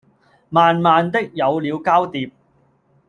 [0.49, 2.31] 慢慢的有了交疊